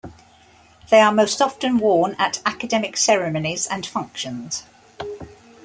[0.89, 4.63] They are most often worn at academic ceremonies and functions.